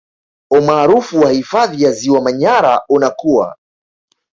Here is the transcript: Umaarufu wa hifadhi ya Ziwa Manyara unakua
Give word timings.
Umaarufu 0.51 1.19
wa 1.19 1.31
hifadhi 1.31 1.83
ya 1.83 1.91
Ziwa 1.91 2.21
Manyara 2.21 2.81
unakua 2.89 3.57